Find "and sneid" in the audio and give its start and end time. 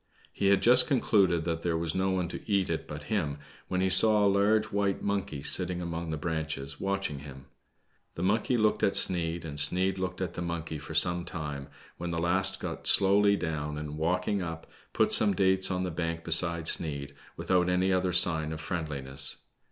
9.45-9.99